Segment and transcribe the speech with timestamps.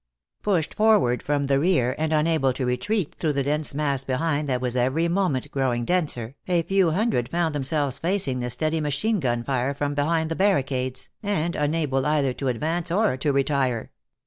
[0.41, 4.59] Pushed forward from the rear and unable to retreat through the dense mass behind that
[4.59, 9.43] was every moment growing denser, a few hundreds found themselves facing the steady machine gun
[9.43, 13.91] fire from behind the barricades, and unable either to advance or to retire.